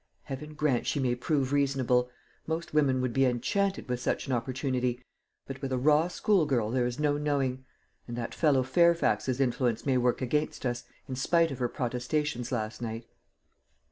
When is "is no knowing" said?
6.87-7.65